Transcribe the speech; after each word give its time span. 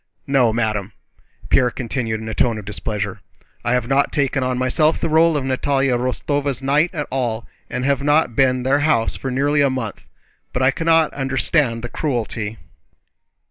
"No, 0.25 0.51
madame!" 0.51 0.93
Pierre 1.49 1.69
continued 1.69 2.21
in 2.21 2.27
a 2.27 2.33
tone 2.33 2.57
of 2.57 2.65
displeasure, 2.65 3.21
"I 3.63 3.73
have 3.73 3.87
not 3.87 4.11
taken 4.11 4.41
on 4.41 4.57
myself 4.57 4.97
the 4.97 5.09
role 5.09 5.37
of 5.37 5.45
Natalie 5.45 5.89
Rostóva's 5.89 6.59
knight 6.63 6.89
at 6.91 7.05
all, 7.11 7.45
and 7.69 7.85
have 7.85 8.01
not 8.01 8.35
been 8.35 8.63
to 8.63 8.67
their 8.71 8.79
house 8.79 9.15
for 9.15 9.29
nearly 9.29 9.61
a 9.61 9.69
month. 9.69 10.05
But 10.53 10.63
I 10.63 10.71
cannot 10.71 11.13
understand 11.13 11.83
the 11.83 11.87
cruelty..." 11.89 12.57